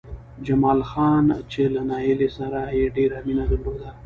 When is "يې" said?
2.77-2.85